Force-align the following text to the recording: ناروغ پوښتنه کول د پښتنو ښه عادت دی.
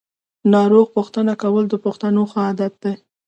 ناروغ 0.53 0.87
پوښتنه 0.97 1.33
کول 1.41 1.63
د 1.69 1.75
پښتنو 1.85 2.21
ښه 2.31 2.39
عادت 2.47 2.73
دی. 2.83 2.93